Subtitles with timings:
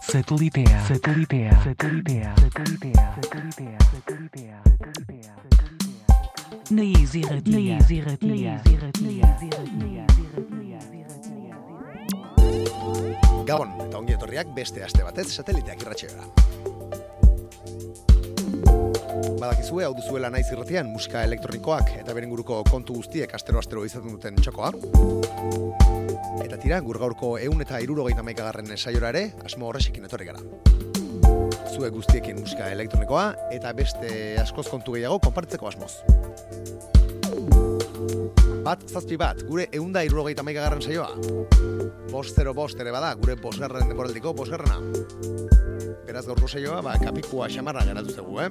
[0.00, 6.06] Satelitea, satelitea, satelitea, satelitea, satelitea, satelitea, satelitea, satelitea.
[6.70, 11.44] Na Easy Radio, na Easy Radio, na Easy Radio, na Easy Radio, na Easy Radio.
[13.44, 16.73] Gabon, eta ongi etorriak beste aste batez sateliteak irratxeara.
[19.14, 24.40] Badakizue, hau duzuela naiz irratian musika elektronikoak eta beren guruko kontu guztiek astero-astero izaten duten
[24.42, 24.72] txokoa.
[26.42, 30.42] Eta tira, gur gaurko eun eta irurogeita maikagarren saiora ere, asmo horresekin etorri gara.
[31.70, 35.92] Zue guztiekin musika elektronikoa eta beste askoz kontu gehiago konpartzeko asmoz.
[38.94, 41.08] Zazpi bat, gure eunda irurogeita maikagarren saioa.
[42.12, 44.76] Bost zero bost ere bada, gure bosgarren denboraldiko bosgarrena.
[46.06, 48.50] Beraz gaurko saioa, ba, kapikua xamarra geratu zegu, eh?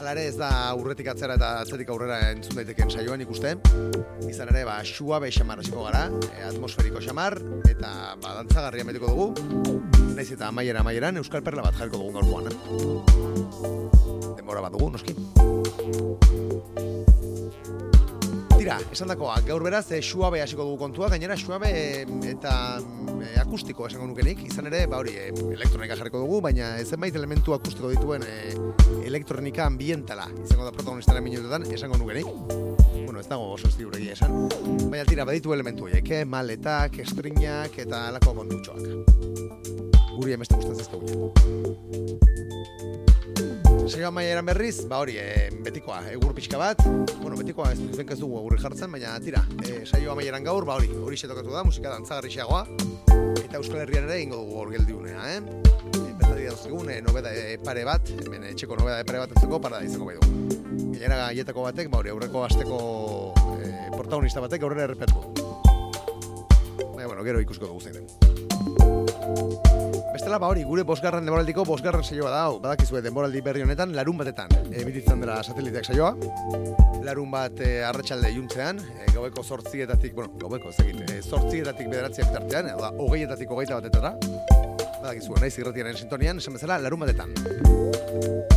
[0.00, 3.54] Hala ere ez da urretik atzera eta atzetik aurrera entzun daiteken saioan ikuste.
[4.26, 7.38] Izan ere, ba, xua be xamar hasiko gara, e, atmosferiko xamar,
[7.70, 9.78] eta ba, dantzagarria metiko dugu.
[10.16, 12.54] Naiz eta amaiera amaieran Euskal Perla bat jarriko dugu gaurkoan, eh?
[14.40, 16.89] Denbora bat dugu, noski.
[18.70, 23.32] Tira, esan dakoa, gaur beraz, e, suabe hasiko dugu kontua, gainera suabe e, eta e,
[23.42, 27.90] akustiko esango nukenik, izan ere, ba hori, e, elektronika jarriko dugu, baina zenbait elementu akustiko
[27.90, 28.54] dituen e,
[29.10, 32.30] elektronika ambientala, izango da protagonistaren minutuetan, esango nukenik.
[33.00, 34.46] Bueno, ez dago oso ez diuregi esan.
[34.86, 39.89] Baina tira, baditu elementu horiek, maletak, estrinak eta alako kontutxoak.
[40.20, 41.32] Guri emeste gustatzen zezkagu.
[43.88, 46.82] Saio amaieran berriz, ba hori, e, betikoa, egur pixka bat,
[47.22, 50.76] bueno, betikoa ez dut ez dugu egurri jartzen, baina tira, e, saio amaieran gaur, ba
[50.76, 52.66] hori, hori tokatu da, musika dantzagarri xeagoa,
[53.46, 55.40] eta Euskal Herrian ere ingo dugu hor geldiunea, eh?
[55.40, 59.80] E, Bertari dauzkigun, e, nobeda e, pare bat, hemen etxeko nobeda pare bat entzeko, para
[59.80, 60.30] da izango bai dugu.
[60.92, 62.80] Gainera gaietako batek, ba hori, aurreko asteko
[63.56, 65.39] e, protagonista batek aurrera errepetu.
[67.20, 68.06] Bueno, gero ikusko dugu zein den.
[70.14, 72.54] Bestela, ba hori, gure bosgarren denboraldiko bosgarren saioa da hau.
[72.64, 76.14] Badakizue denboraldi berri honetan, larun batetan emititzen dela sateliteak saioa.
[77.04, 82.32] Larun bat e, arratsalde iluntzean, e, gaueko sortzietatik, bueno, gaueko ez egite, e, sortzietatik bederatziak
[82.32, 84.14] tartean, edo da, hogeietatik hogeita batetara.
[85.02, 88.48] Badakizue, naiz irratiaren sintonian, esan bezala, larun batetan.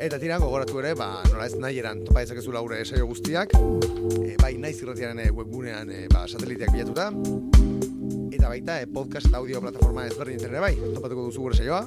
[0.00, 4.32] Eta tira, gogoratu ere, ba, nola ez nahi eran topa ezakezu laure saio guztiak, e,
[4.40, 7.10] bai naiz irratiaren e, webgunean e, ba, sateliteak bilatuta,
[8.32, 11.82] eta baita e, podcast eta audio plataforma ezberdin ere bai, topatuko duzu gure saioa,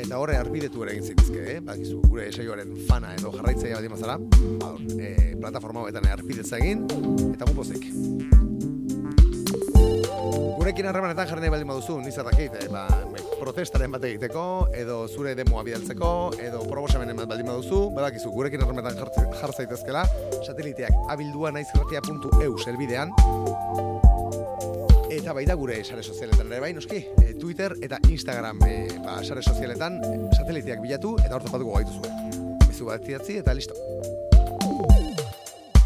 [0.00, 1.58] eta horre arbidetu ere egin zitizke, eh?
[1.66, 4.16] bakizu gure saioaren fana edo jarraitzaia badi mazara,
[4.62, 6.86] ba, e, plataforma hoetan arbidetza egin,
[7.34, 7.84] eta gupozik.
[10.56, 12.88] Gurekin harremanetan jarri nahi baldin baduzu, nizatakit, e, ba,
[13.40, 14.44] protestaren bat egiteko,
[14.76, 16.10] edo zure demoa bidaltzeko,
[16.42, 18.98] edo proposamenen bat baldin baduzu, badakizu, gurekin harremanetan
[19.40, 20.06] jar zaitezkela,
[20.42, 23.14] sateliteak abildua naizirratia.eu selbidean,
[25.16, 29.40] Eta baita gure sare sozialetan ere bai, noski, e, Twitter eta Instagram e, ba, sare
[29.42, 29.96] sozialetan
[30.36, 32.58] sateliteak bilatu eta hor topatuko gaitu zuen.
[32.66, 33.74] Bezu bat zidatzi eta listo.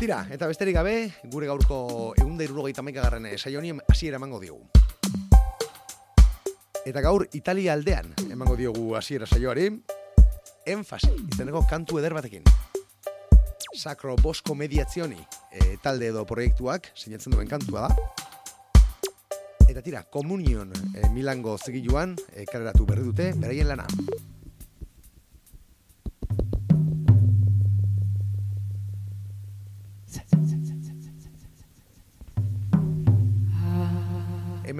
[0.00, 0.96] Tira, eta besterik gabe,
[1.32, 1.80] gure gaurko
[2.18, 4.64] egun da irurogeita maikagarren saionien hasiera emango diogu.
[6.88, 9.66] Eta gaur Italia aldean emango diogu hasiera saioari,
[10.64, 12.46] enfasi, izeneko kantu eder batekin.
[13.76, 15.20] Sacro Bosco Mediazioni
[15.52, 18.08] e, talde edo proiektuak sinatzen duen kantua da.
[19.68, 23.86] Eta tira, komunion e, Milango zigiluan e, kareratu berri dute beraien lana.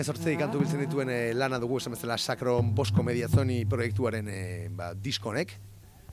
[0.01, 4.39] Hemezortzei kantu biltzen dituen e, lana dugu esan bezala Sacro Bosco Mediazoni proiektuaren e,
[4.73, 5.53] ba, diskonek,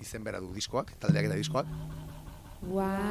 [0.03, 1.69] izen bera du diskoak, taldeak eta diskoak.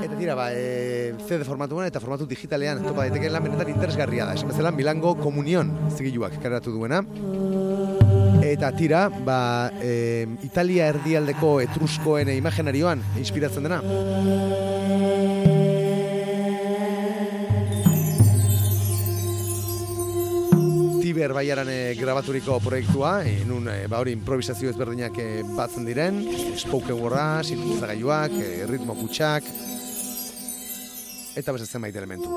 [0.04, 4.37] Eta tira, ba, e, CD formatuan eta formatu digitalean topa daiteke lan benetan interesgarria da.
[4.37, 7.00] Esan bezala Milango Komunion zigiluak kareratu duena.
[8.44, 9.41] Eta tira, ba,
[9.81, 13.81] e, Italia erdialdeko etruskoen imaginarioan inspiratzen dena.
[21.26, 25.25] Tiber Baiaran e, grabaturiko proiektua, e, nun e, ba hori improvisazio ezberdinak e,
[25.56, 26.20] batzen diren,
[26.55, 29.49] spoken worda, sintetizagailuak, e, ritmo kutsak,
[31.34, 32.31] eta beste zenbait elementu.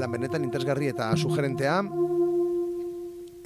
[0.00, 1.78] Lan benetan interesgarri eta sugerentea,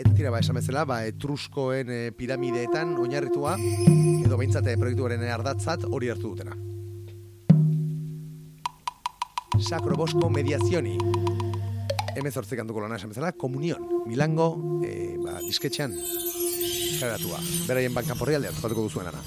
[0.00, 6.08] eta tira ba esan bezala, ba, etruskoen e, piramideetan oinarritua, edo behintzate proiektuaren ardatzat hori
[6.08, 6.56] hartu dutena.
[9.60, 10.96] Sacro Bosco Mediazioni,
[12.16, 14.48] emezortzik kantuko lana esan bezala, komunion, Milango,
[14.84, 15.94] e, ba, disketxean,
[17.00, 19.22] karatua, beraien bankan porri aldean, jatuko duzuen lana.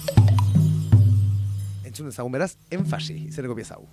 [1.85, 3.87] Entzun ezagun beraz, enfasi, izeneko pieza hau.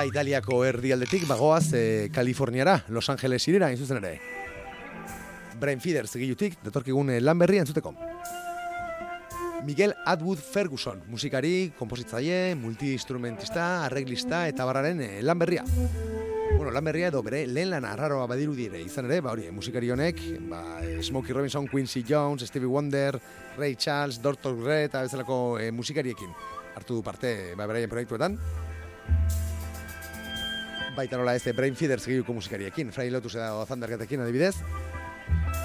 [0.00, 4.14] Eta Italiako erdialdetik bagoaz e, Kaliforniara, Los Angeles irera, zuzen ere.
[5.60, 7.92] Brain Feeder zigilutik, detorkigun lan berri entzuteko.
[9.66, 15.66] Miguel Atwood Ferguson, musikari, kompositzaile, multi-instrumentista, arreglista eta barraren e, lan berria.
[15.66, 19.92] Bueno, lan berria edo bere lehen lan arraroa badiru dire, izan ere, ba hori, musikari
[19.92, 20.62] honek, ba,
[21.04, 23.20] Smokey Robinson, Quincy Jones, Stevie Wonder,
[23.58, 24.56] Ray Charles, Dr.
[24.64, 26.32] Dre eta bezalako e, musikariekin
[26.72, 28.40] hartu du parte ba, beraien proiektuetan
[30.96, 34.56] baita nola ez Brain Feeders gehiuko musikariekin, Fray Lotus edo Zandergetekin adibidez,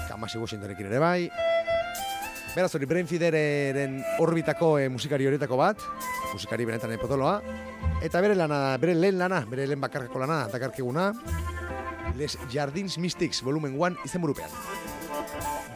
[0.08, 1.30] Kamasi Washingtonekin ere bai,
[2.56, 5.82] Beraz hori, Brain Feederen orbitako e, musikari horietako bat,
[6.32, 7.34] musikari benetan epotoloa,
[8.00, 11.10] eta bere lana, bere lehen lana, bere lehen bakarkako lana, dakarkiguna,
[12.16, 14.48] Les Jardins Mystics, volumen 1, izen burupean.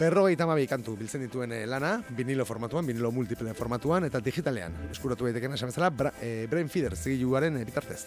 [0.00, 4.86] Berrogei tamabi kantu biltzen dituen eh, lana, vinilo formatuan, vinilo multiple formatuan, eta digitalean.
[4.88, 8.06] Eskuratu daiteken esan bezala, bra, e, Brain Feeder zigiluaren bitartez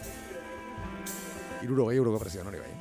[1.64, 2.72] iruro gehi euroko prezioan hori bai.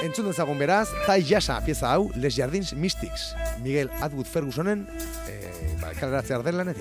[0.00, 4.86] Entzun dezagun beraz, Tai Jasa pieza hau, Les Jardins Mystics, Miguel Atwood Fergusonen,
[5.28, 6.74] eh, ba, kaleratzea arden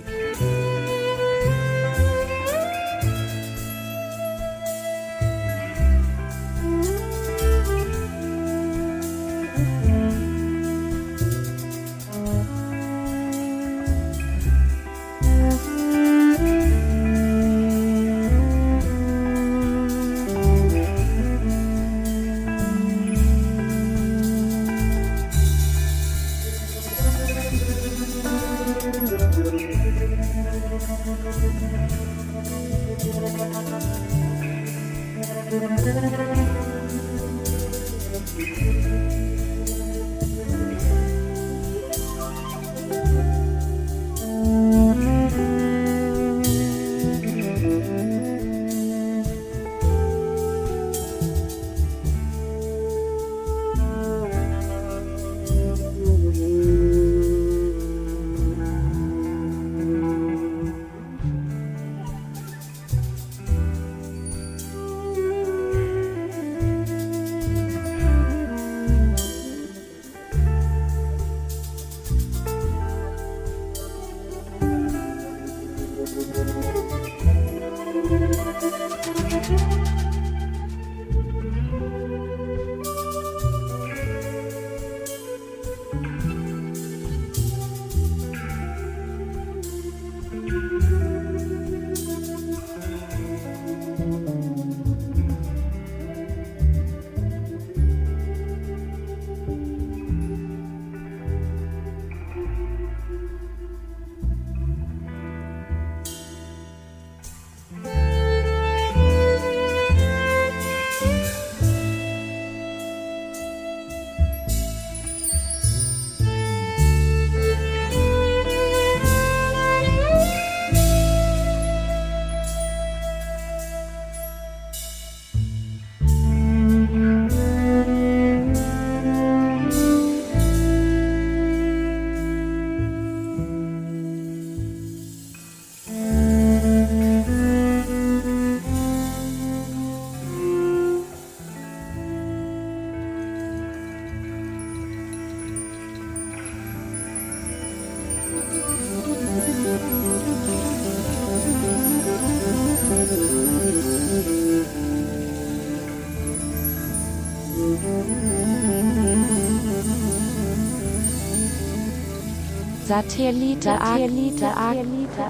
[162.89, 165.25] Satellite, Satellite, Satellite,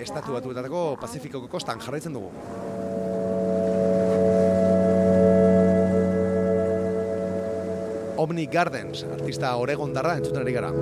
[0.00, 2.32] Estatu batuetako Pazifikoko kostan jarraitzen dugu.
[8.24, 10.72] Omni Gardens, artista Oregondarra entzuten ari gara.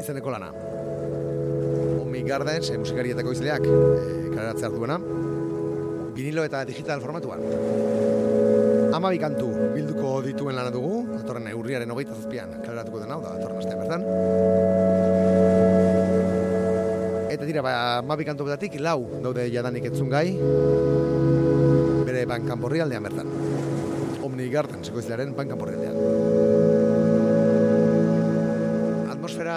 [0.00, 0.50] Izeneko lana.
[2.00, 4.98] Omni Gardens, eh, musikarietako izleak, eh, karatzear duena,
[6.14, 7.40] vinilo eta digital formatuan.
[8.94, 13.78] Amabi kantu bilduko dituen lana dugu, datorren urriaren hogeita zazpian kaleratuko dena, da datorren astean
[13.84, 14.00] bertan.
[17.30, 20.34] Eta dira, ba, amabi kantu betatik, lau daude jadanik entzun gai,
[22.08, 23.30] bere bankanporri aldean bertan.
[24.26, 26.19] Omni Garden, sekoizlearen bankanporri aldean.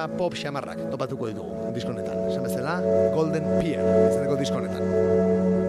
[0.08, 2.28] Pop xamarrak topatuko ditugu diskonetan.
[2.30, 2.78] Esan bezala,
[3.16, 4.84] Golden Pier, izaneko diskonetan.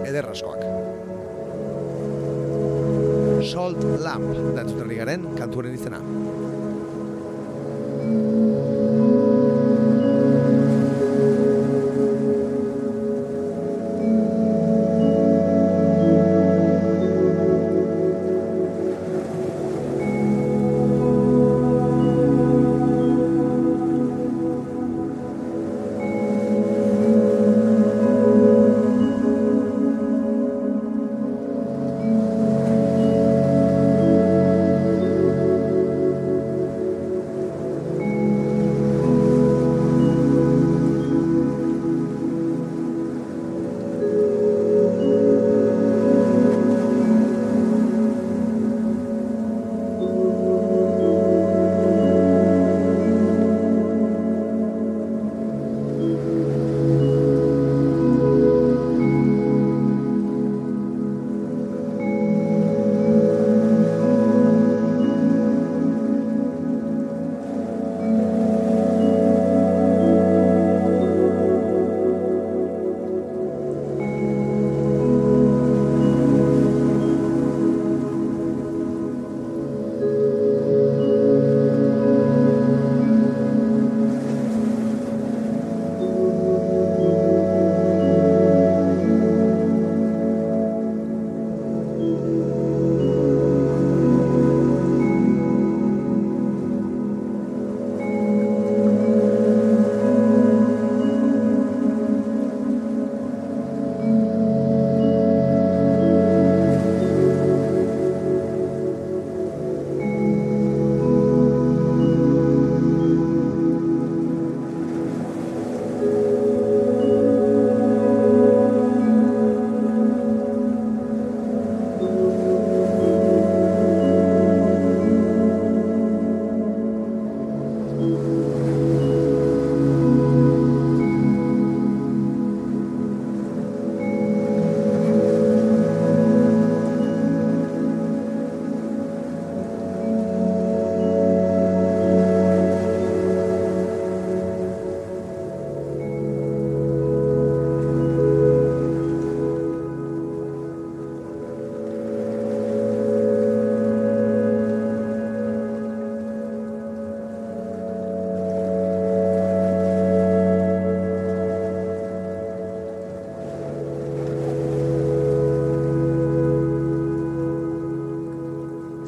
[0.05, 0.63] Ederraskoak.
[3.45, 6.01] Salt Lamp, da entzuten garen, kantuaren izena.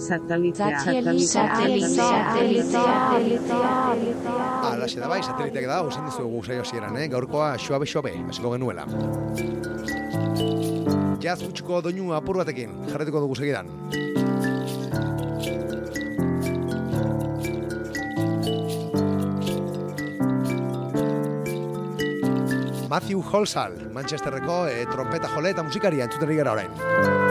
[0.07, 0.81] Satelitea,
[4.71, 7.09] Alaxe da bai, sateliteak da, usan dizugu saio hasieran, eh?
[7.13, 8.87] gaurkoa xoabe xoabe, hasiko genuela.
[11.23, 13.71] Jaz gutxiko doinu apur batekin, jarretuko dugu segidan.
[22.89, 27.26] Matthew Holsall, Manchesterreko e, trompeta jole eta musikaria entzuten ari gara orain.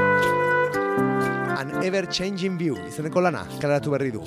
[1.66, 4.22] An Ever Changing View, izeneko lana, kaleratu berri du.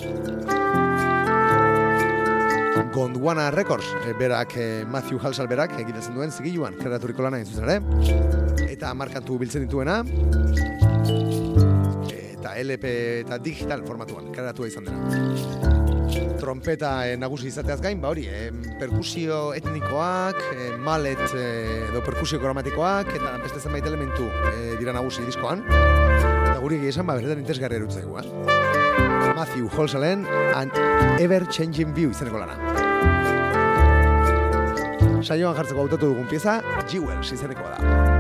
[2.93, 7.79] Gondwana Records, e, berak, e, Matthew Halsall berak, egiten duen zigiluan, kreaturiko lana zuzen ere.
[8.67, 10.01] Eta markantu biltzen dituena.
[12.11, 12.91] Eta LP
[13.23, 16.19] eta digital formatuan, kreatua izan dena.
[16.41, 21.47] Trompeta e, nagusi izateaz gain, ba hori, e, perkusio etnikoak, e, malet e,
[21.93, 25.63] edo perkusio kromatikoak, eta beste zenbait elementu e, dira nagusi diskoan.
[26.59, 28.25] Eta guri esan, ba, berretan interesgarri erutzeko, eh?
[29.39, 30.27] Matthew Holsalen
[30.59, 30.75] and
[31.23, 32.59] Ever Changing View izeneko lana.
[35.23, 36.59] Saioan jartzeko hautatu dugun pieza,
[36.91, 38.18] Jewels izeneko da.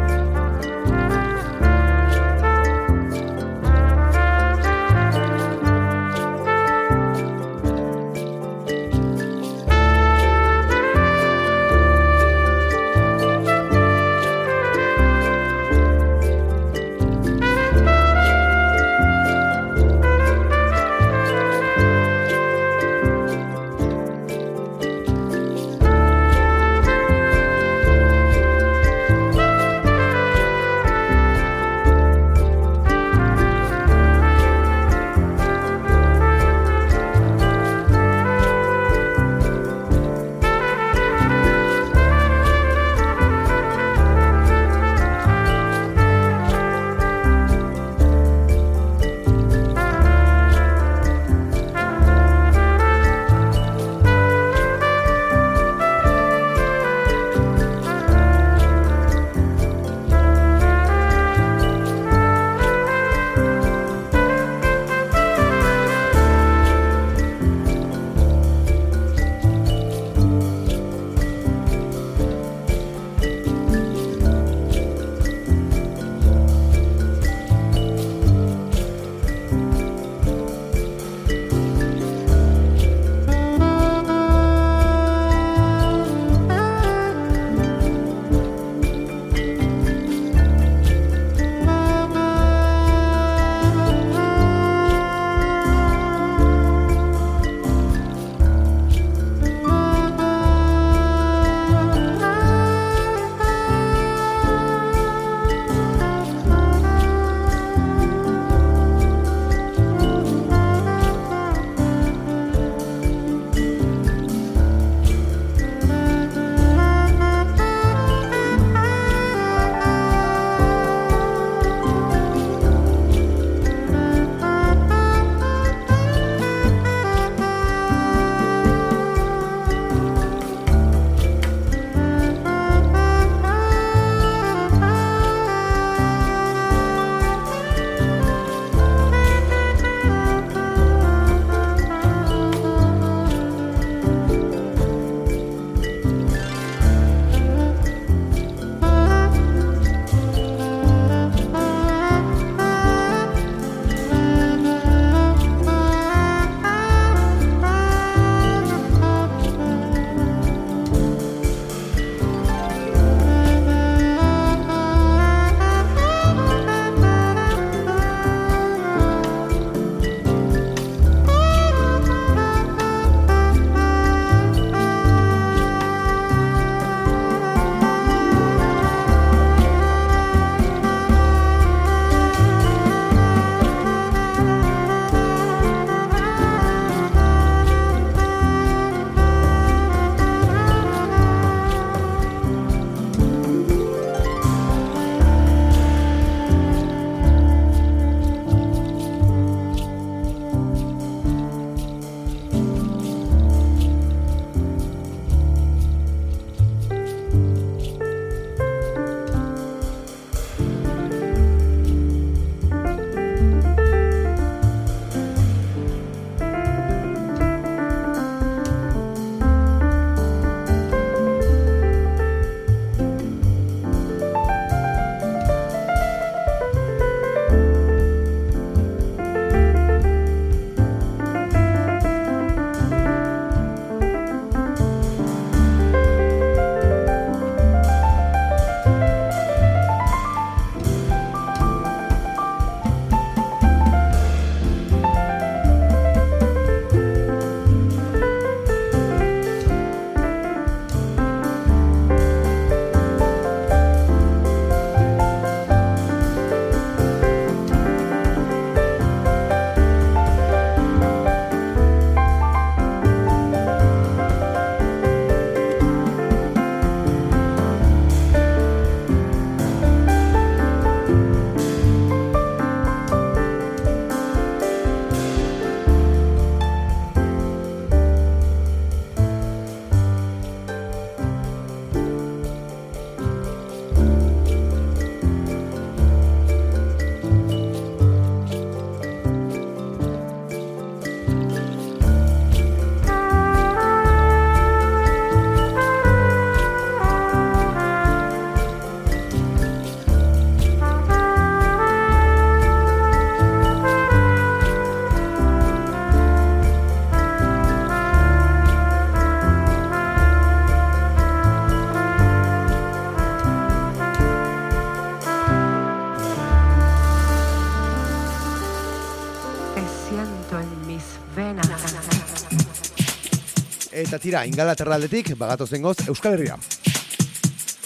[324.08, 326.54] Eta tira, ingalaterra aldetik, bagatu zengoz, Euskal Herria.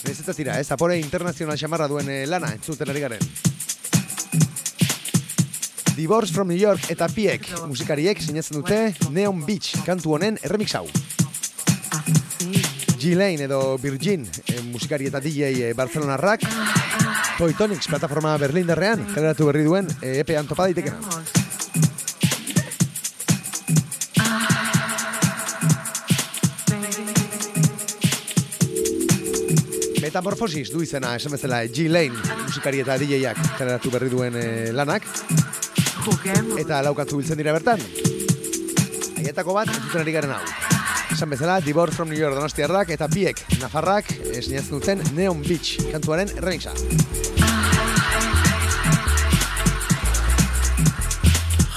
[0.07, 3.25] Nez eta tira, ez, apore internazional xamarra duen eh, lana, entzuten ari garen.
[5.97, 8.79] Divorce from New York eta Piek musikariek sinatzen dute
[9.11, 10.87] Neon Beach kantu honen erremix hau.
[13.03, 16.47] G-Lane edo Virgin eh, musikari eta DJ eh, Barcelonarrak
[17.35, 21.42] Toy Tonics plataforma Berlinderrean kaleratu berri duen epean topa daitekena.
[30.03, 35.05] Metamorfosis du izena esan bezala G-Lane musikari eta DJ-ak kaleratu berri duen eh, lanak
[36.59, 37.79] eta laukatzu biltzen dira bertan.
[39.21, 40.41] Aietako bat, entzuten ari garen hau.
[41.15, 46.35] Esan bezala, Divorce from New York donostiarrak eta biek Nafarrak esinatzen duten Neon Beach kantuaren
[46.43, 46.75] remixa.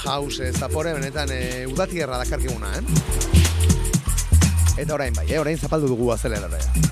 [0.06, 2.84] House ez zapore, benetan e, udati gerra dakarkiguna, eh?
[4.82, 5.40] Eta orain bai, eh?
[5.42, 6.85] orain zapaldu dugu azelerarea.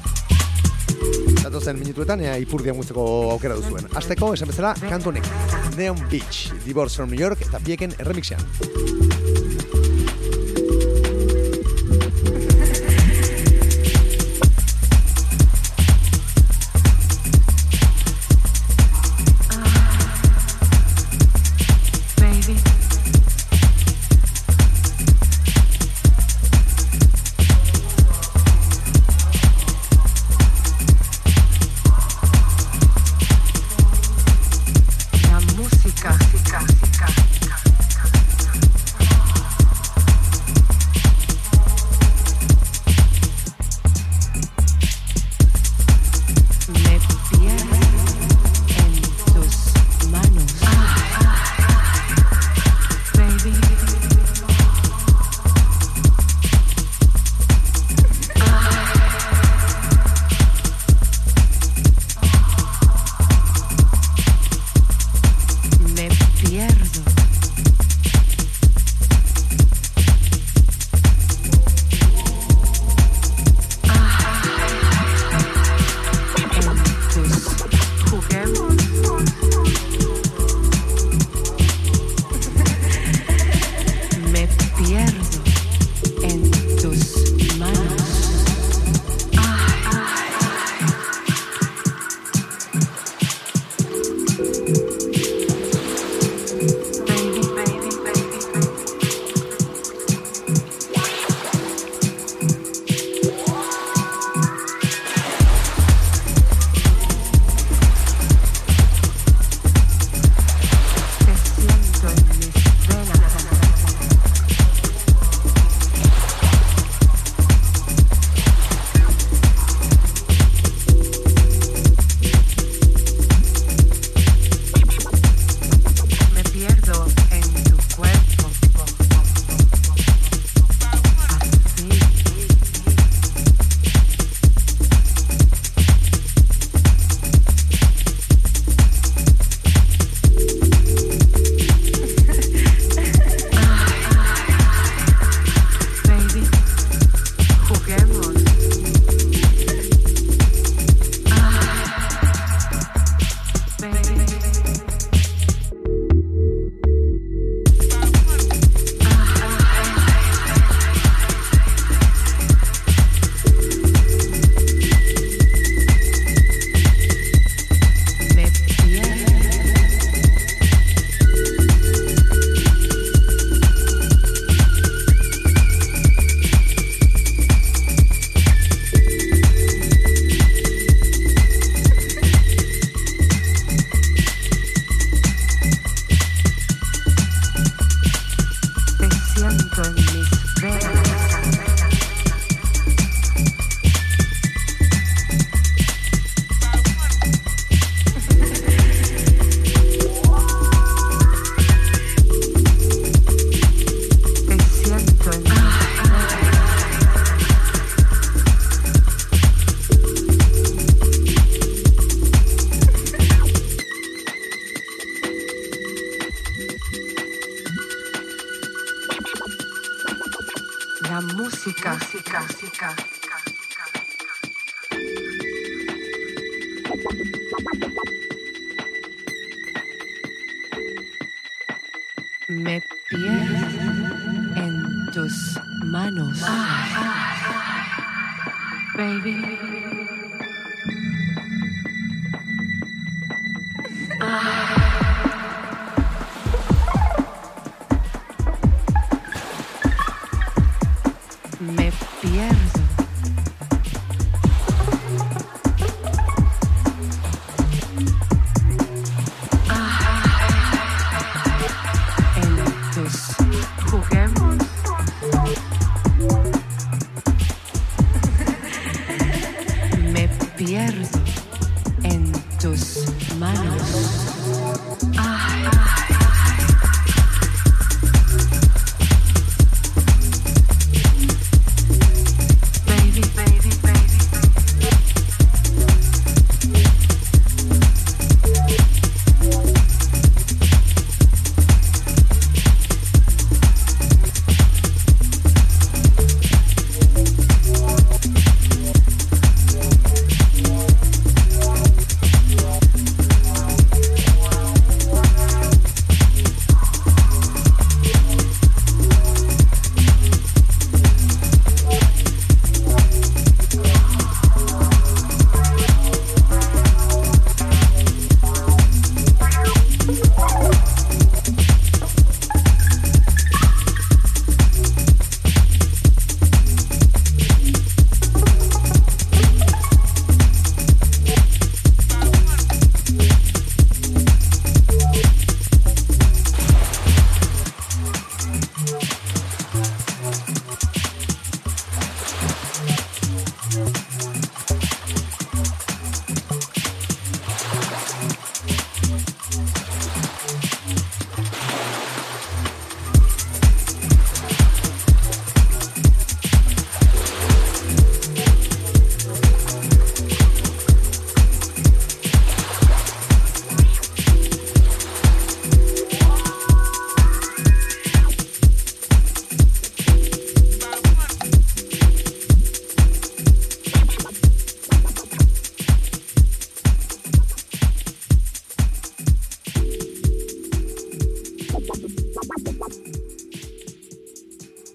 [1.54, 3.04] Datozen minutuetan, ea ipurdia mutzeko
[3.36, 3.86] aukera duzuen.
[4.00, 5.30] Azteko, esan bezala, kantonek.
[5.78, 9.03] Neon Beach, Divorce from New York, eta pieken erremixean.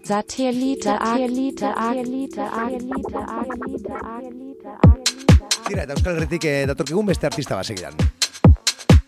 [0.08, 4.70] Satellite, Satellite, Satellite, Satellite, Satellite,
[5.68, 7.92] Tira, eta Euskal Herritik eh, datorkigun beste artista bat segidan.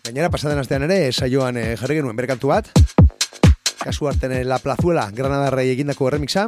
[0.05, 2.69] Gainera, pasaden astean ere, saioan eh, jarri genuen bere kantu bat.
[3.81, 6.45] Kasu harten eh, La Plazuela, Granadarrei egindako remixa.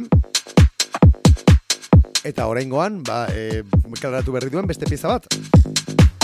[2.22, 3.64] Eta oraingoan, ba, e,
[3.98, 5.26] kaleratu berri duen beste pieza bat.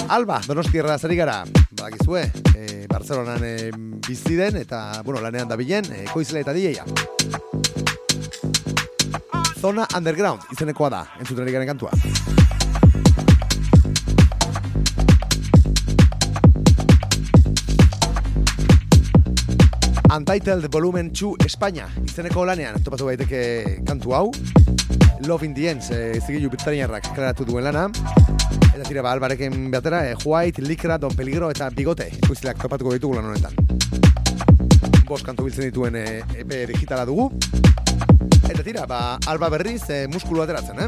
[0.06, 1.40] Alba, Donostierra zari gara,
[1.74, 3.54] badakizue, e, Barcelonan e,
[4.06, 6.86] bizi den eta, bueno, lanean da bilen, e, koizle eta dieia.
[9.60, 11.90] Zona Underground, izenekoa da, entzuten ari garen kantua.
[20.16, 24.24] Untitled Volumen 2 España izeneko lanean topatu daiteke kantu hau.
[25.28, 27.90] Love in the Ends e, zigilu britaniarrak klaratu duen lana.
[28.72, 33.20] Eta tira ba albarekin batera e, White, Likra, Don Peligro eta Bigote ikusileak topatuko ditugu
[33.20, 33.52] lan honetan.
[35.04, 37.28] Bost kantu biltzen dituen e, EP digitala dugu
[38.70, 40.86] tira ba alba berriz e, muskulu ateratzen eh?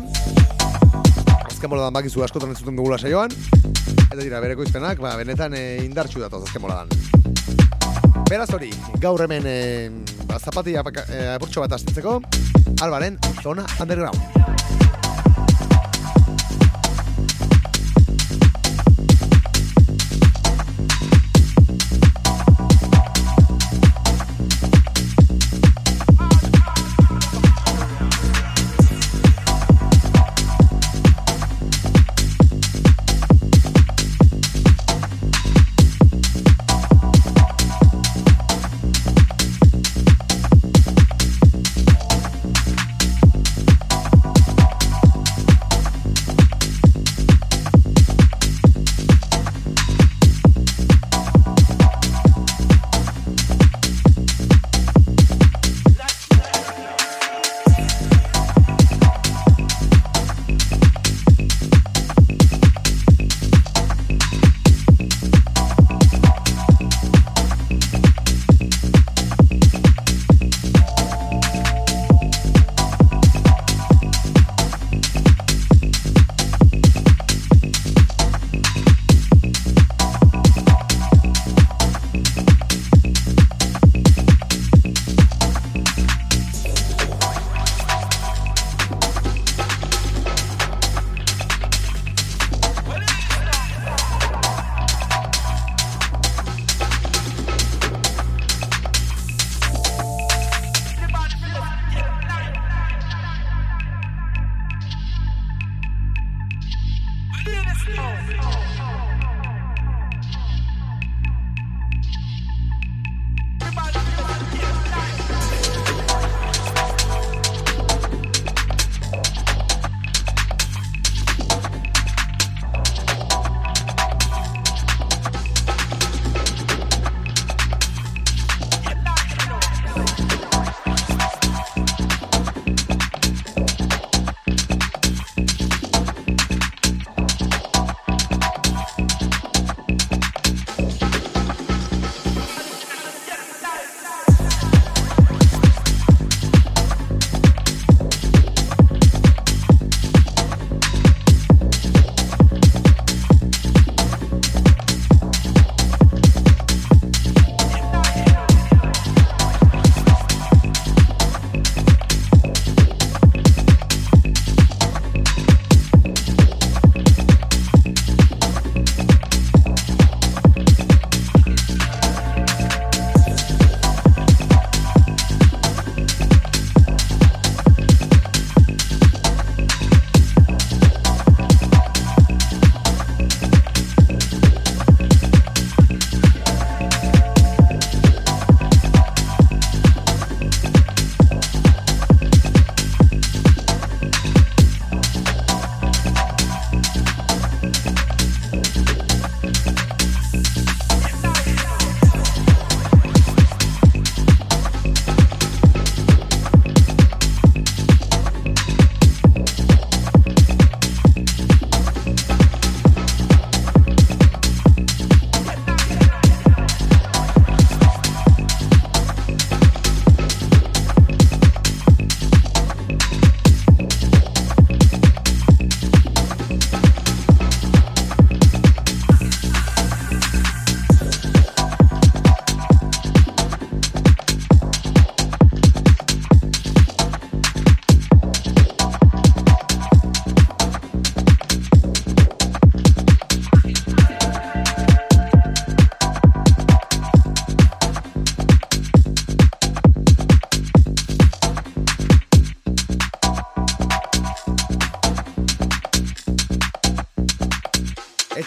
[1.48, 6.22] azken boladan bakizu askotan entzuten dugula saioan eta tira bereko izpenak ba, benetan e, indartxu
[6.22, 6.92] datoz azken boladan
[8.30, 8.70] Beraz hori,
[9.02, 9.56] gaur hemen e,
[10.30, 12.20] ba, zapatia e, bat astitzeko,
[12.86, 14.41] albaren zona underground.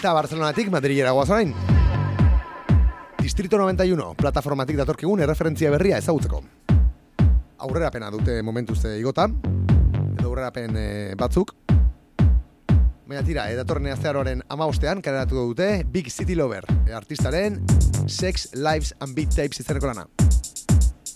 [0.06, 1.48] Eta Barcelonatik Madrilera goaz orain.
[3.18, 6.44] Distrito 91, plataformatik datorkigun erreferentzia berria ezagutzeko.
[7.66, 10.84] Aurrerapena dute momentuzte igota, edo aurrerapen e,
[11.18, 11.50] batzuk.
[11.66, 17.58] Baina tira, edatorren azearoaren amaostean, kareratu dute Big City Lover, e, artistaren
[18.06, 20.06] Sex, Lives and Beat Tapes izeneko lana.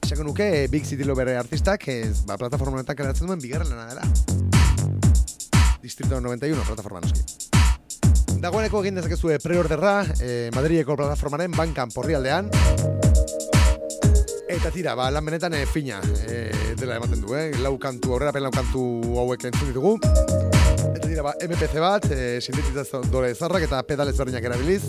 [0.00, 3.86] Esako nuke, e, Big City Lover artistak, ez, ba, plataforma honetan kareratzen duen bigarren lana
[3.94, 5.78] dela.
[5.78, 7.49] Distrito 91, plataforma noski.
[8.40, 12.48] Dagoeneko egin dezakezue preorderra eh, Madrileko plataformaren bankan porrialdean
[14.50, 17.50] Eta tira, ba, lan benetan eh, fina eh, dela ematen du, eh?
[17.60, 18.82] lau kantu, aurrera lau kantu
[19.20, 24.88] hauek entzun ditugu Eta tira, ba, MPC bat, eh, sintetizadore zarrak eta pedal ezberdinak erabiliz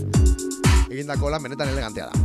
[0.87, 2.15] Egindako lan benetan elegantea da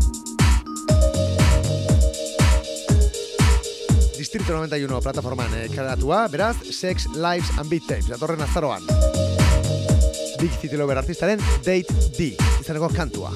[4.15, 5.69] Distrito 91 plataforman eh,
[6.31, 9.36] beraz, Sex, Lives and Beat Tapes, datorren azaroan.
[10.41, 13.33] Big City Lover artistaren Date D, izaneko kantua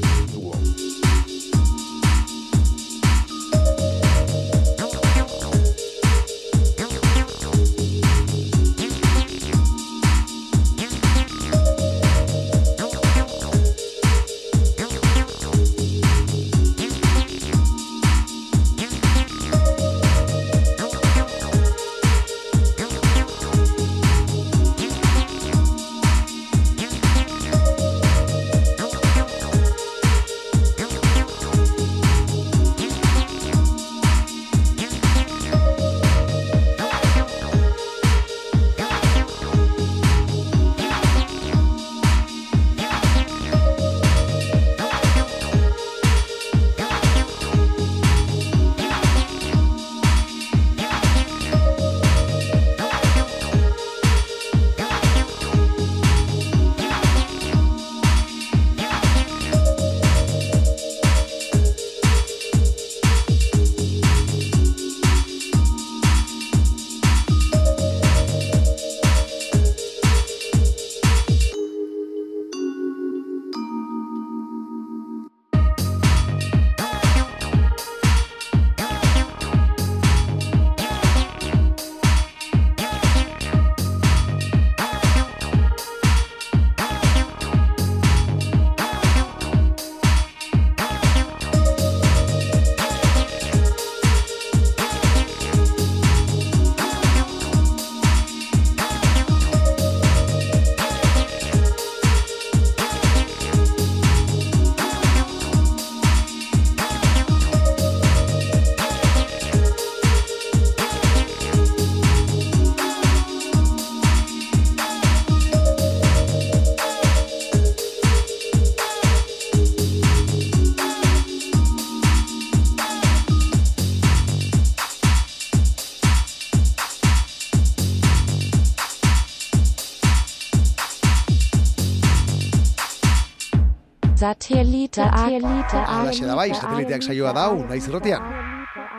[134.21, 138.21] Satellite, Alaxe da bai, sateliteak saioa dau, naiz irrotian.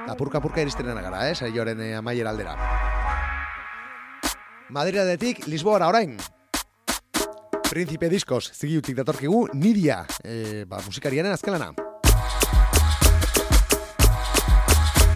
[0.10, 2.56] Apurka-apurka iristenen gara, eh, saioaren eh, amaiera aldera.
[4.74, 6.18] Madridetik Lisboara orain.
[7.70, 11.70] Príncipe Discos, zigiutik datorkigu, Nidia, eh, ba, musikarianen azkelana.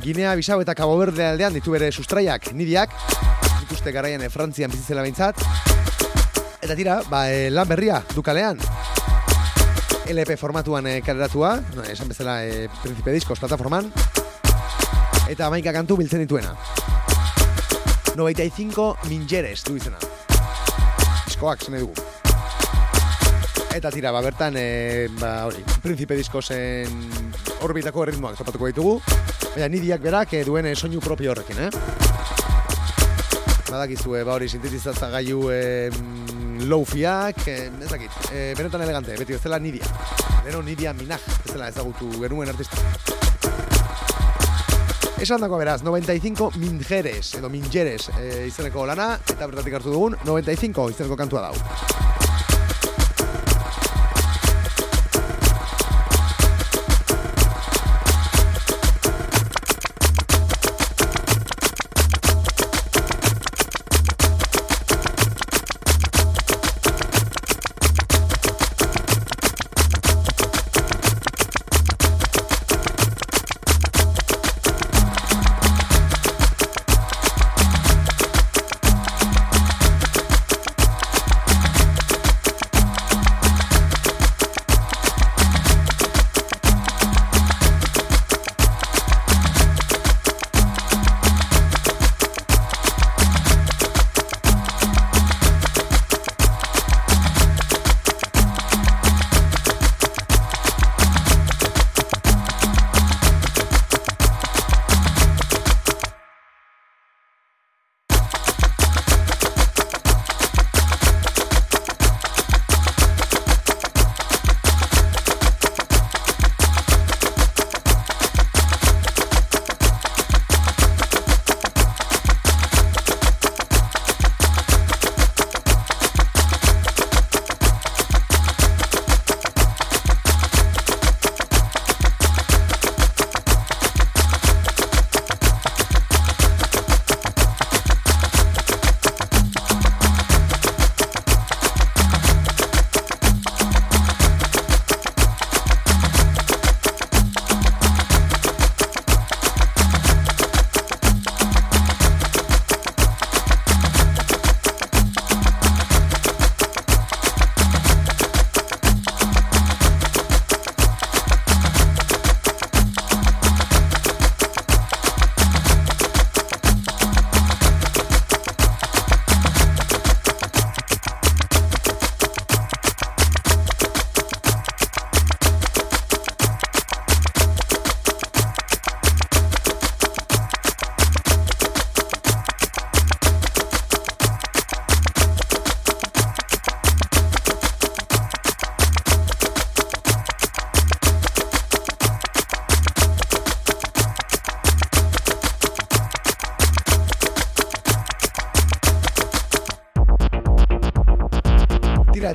[0.05, 2.93] Ginea, Bisau eta Cabo Verde aldean ditu bere sustraiak, Nidiak,
[3.65, 5.41] ikuste garaian eh, Frantzian bizitzela behintzat.
[6.61, 8.61] Eta tira, ba, eh, lan berria, dukalean.
[10.07, 13.91] LP formatuan eh, kaleratua, no, esan bezala eh, Príncipe Discos plataforman,
[15.29, 16.53] eta amaika kantu biltzen dituena.
[18.15, 19.97] 95 minjeres du izena.
[21.25, 21.95] Diskoak, zene dugu.
[23.75, 27.09] Eta tira, ba, bertan, e, ba, hori, Príncipe Discosen
[27.65, 28.97] orbitako erritmoak topatuko ditugu.
[29.55, 32.04] Baina nidiak berak eh, duen soinu propio horrekin, eh?
[33.75, 35.89] Badakizue, ba hori, sintetizatza gaiu eh,
[36.63, 39.89] low-fiak, eh, ez dakit, eh, benetan elegante, beti bezala nidia.
[40.45, 42.79] Beno nidia minaj, bezala ezagutu genuen artista.
[45.19, 50.91] Esan dako beraz, 95 minjeres, edo minjeres e, izeneko lana, eta bertatik hartu dugun, 95
[50.95, 52.14] izeneko kantua dau.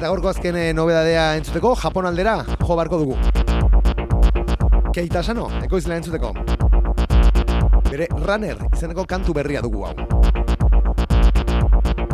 [0.00, 3.16] Eta gaurko azken eh, nobedadea entzuteko, Japon aldera jo barko dugu.
[4.96, 6.30] Keita sano, ekoizlea entzuteko.
[7.90, 9.92] Bere Runner izeneko kantu berria dugu hau.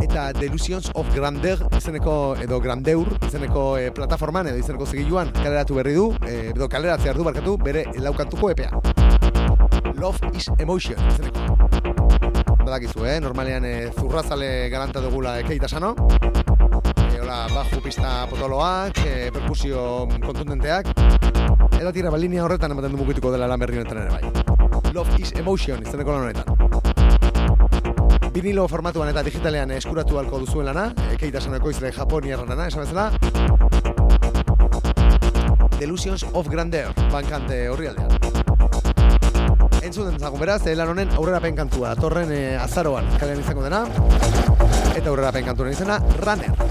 [0.03, 5.95] Eta Delusions of Grandeur izeneko, edo Grandeur izeneko eh, plataforman edo izeneko zigiluan kaleratu berri
[5.95, 8.83] du, eh, edo kaleratzea du barkatu, bere laukantuko epea.
[9.95, 11.55] Love is Emotion izeneko.
[12.65, 13.21] Badakizu, eh?
[13.23, 15.95] Normalean eh, zurrazale galanta dugula Keita sano.
[17.57, 20.85] Eh, baju pista potoloak, eh, perkusio kontundenteak.
[21.79, 24.21] Eta tira, ba, linea horretan ematen du mugituko dela lan berri honetan ere bai.
[24.93, 26.45] Love is Emotion izeneko lan honetan.
[28.31, 32.85] Vinilo formatuan eta digitalean eskuratu halko duzuen lana, e, keita sanoko izle japoniarra lana, esan
[32.85, 33.11] bezala.
[35.79, 38.11] Delusions of Grandeur, bankante horri aldean.
[39.81, 43.85] Entzuten zagun beraz, eh, lan honen aurrerapen kantua, torren eh, azaroan kalean izango dena,
[44.93, 46.66] eta aurrerapen kantuaren izena, Runner.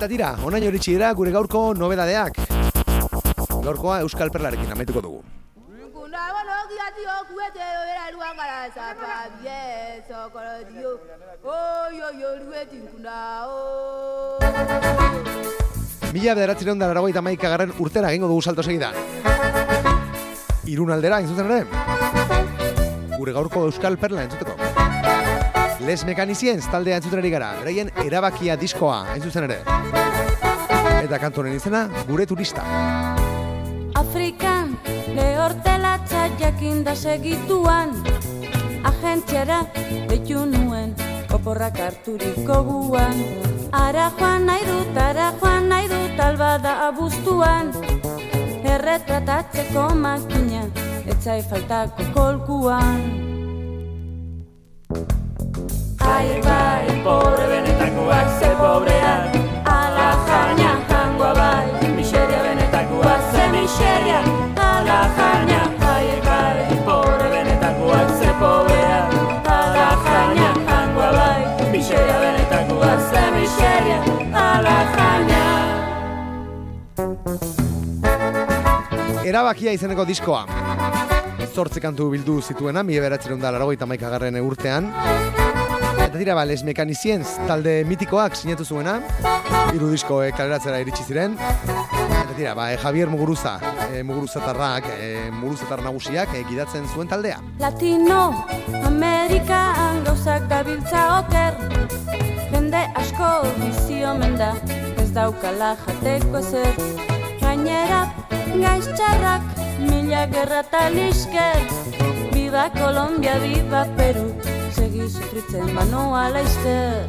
[0.00, 2.38] Eta tira, onaino iritsi dira gure gaurko nobedadeak.
[3.66, 5.18] Gaurkoa Euskal Perlarekin amaituko dugu.
[16.16, 18.96] Mila bederatzen da laragoita maika garren urtera egingo dugu salto segidan.
[20.64, 21.66] Irun aldera, zuzen ere.
[23.18, 24.79] Gure gaurko Euskal Perla entzuteko.
[25.86, 29.60] Les Mekanizienz taldea entzuten gara, beraien erabakia diskoa entzuzen ere.
[31.00, 32.64] Eta kantonen izena, gure turista.
[33.96, 34.76] Afrikan
[35.16, 35.98] lehortela
[36.40, 37.94] jakin da segituan
[38.84, 39.60] Agentziara
[40.08, 40.94] deitu nuen
[41.34, 43.24] oporrak harturiko guan
[43.72, 47.72] Ara joan nahi dut, ara joan nahi dut albada abuztuan
[48.74, 50.66] Erretratatzeko makina,
[51.06, 53.30] etzai faltako kolkuan
[56.20, 58.28] Ai bai, pobre benetakoak
[58.60, 59.32] pobreak
[59.64, 61.66] Ala jaina jangoa bai,
[61.96, 64.20] miseria benetakoak ze miseria
[64.60, 69.08] Ala jaina, ai bai, pobre benetakoak ze pobreak
[69.48, 71.40] Ala jaina jangoa bai,
[71.72, 73.98] miseria benetakoak ze miseria
[74.44, 75.40] Ala jaina
[79.24, 80.44] Erabakia izeneko diskoa.
[81.50, 84.92] Zortze kantu bildu zituena, mi eberatzen da maikagarren urtean.
[86.10, 88.96] Eta dira ba, Les Mekanizienz talde mitikoak sinatu zuena.
[89.70, 91.36] Hiru disko e, kaleratzera iritsi ziren.
[91.38, 93.52] Eta dira, ba, e, Javier Muguruza,
[93.92, 97.38] e, Muguruzatarrak, e, Muguruzatar nagusiak e, gidatzen zuen taldea.
[97.62, 98.24] Latino,
[98.82, 101.62] Amerikan gauzak gabiltza oker
[102.50, 103.30] Jende asko
[103.62, 104.56] bizi omen da,
[104.98, 106.86] ez daukala jateko ezer
[107.38, 108.02] Gainera,
[108.58, 109.46] gaiz txarrak,
[109.86, 111.68] mila gerra talisker
[112.34, 114.32] Biba Kolombia, biba Peru,
[115.00, 117.08] segi sufritzen banoa laizter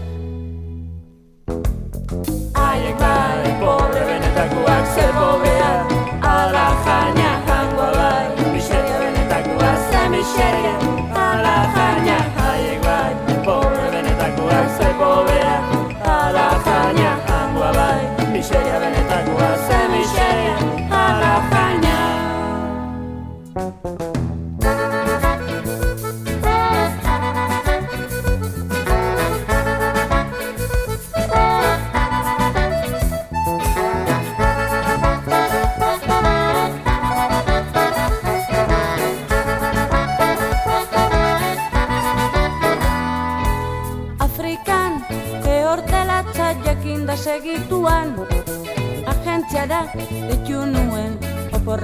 [2.53, 11.00] Aiek bai, pobre benetakoak ze pobreak Ala jaina jango bai, miseria benetakoak ze miseria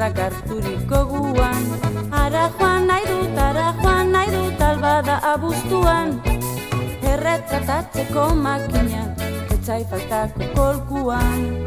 [0.08, 1.00] oporrak harturiko
[1.36, 1.64] guan
[2.12, 6.22] Ara joan nahi dut, ara joan nahi dut albada abuztuan.
[7.04, 9.04] Erretratatzeko makina,
[9.52, 11.67] etzai faltako kolkuan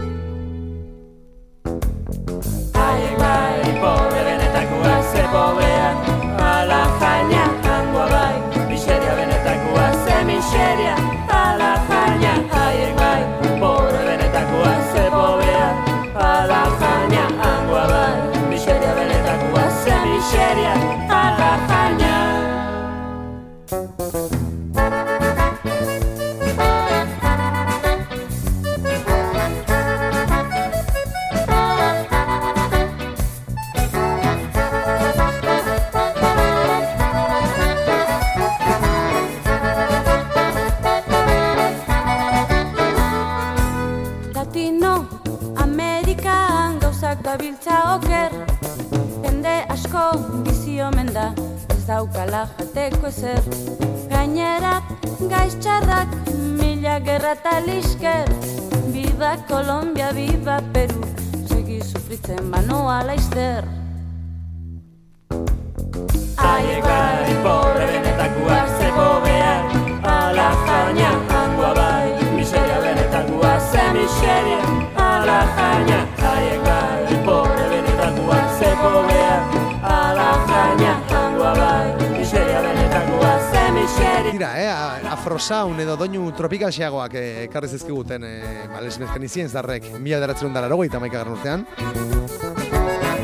[75.87, 76.01] jaina,
[76.33, 79.43] aiek bai, pobre benetakoak ze pobreak
[79.91, 87.15] Ala jaina, jangoa bai, miseria benetakoak ze miseria Tira, eh, a- afrosaun edo doinu tropikalxeagoak
[87.15, 91.67] eh, ekarri zizkiguten eh, ba, Les Mekanizienz darrek mila bederatzen da laragoita maikagarren urtean.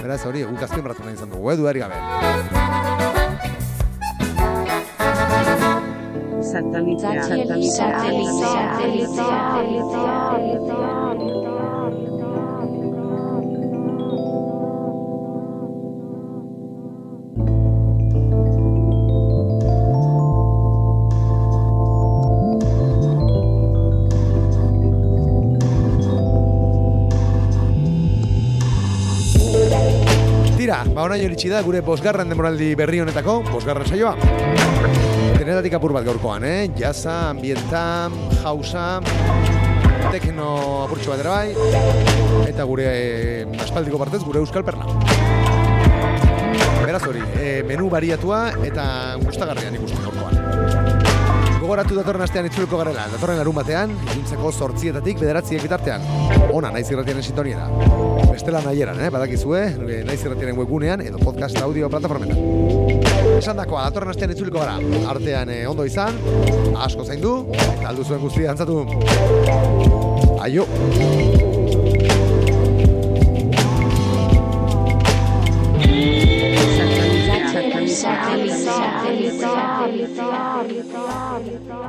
[0.03, 1.95] Beraz, hori, guk azpien bratu nahi izan dugu, edu gabe.
[6.47, 7.11] Satellite.
[7.75, 9.27] Satellite.
[30.67, 34.17] Tira, ba ona iritsi da gure bosgarren demoraldi berri honetako, bosgarren saioa.
[35.39, 36.67] Denetatik apur bat gaurkoan, eh?
[36.75, 37.83] Jasa, ambienta,
[38.41, 38.87] jausa,
[40.11, 40.49] tekno
[40.89, 44.91] apurtxo bat bai, eta gure eh, aspaldiko partez, gure euskal perna.
[46.83, 48.89] Beraz hori, eh, menu bariatua eta
[49.23, 50.76] gustagarrian ikusten gaurkoan.
[51.67, 56.05] Gogoratu datorren astean itzuliko garela, datorren larun batean, iluntzeko sortzietatik bederatziek bitartean.
[56.55, 57.65] Ona, naiz irratiaren sintoniera.
[58.29, 59.65] Bestela nahieran, eh, badakizue,
[60.07, 62.39] naiz irratiaren webgunean edo podcast audio plataformetan.
[63.41, 64.79] Esan dakoa, datorren astean itzuliko gara.
[65.11, 66.15] Artean eh, ondo izan,
[66.87, 68.87] asko zaindu, eta aldu zuen guztia dantzatu.
[70.47, 70.71] Aio!
[79.87, 80.17] Satellite.
[80.17, 80.83] Satellite.
[80.83, 81.86] Satellite.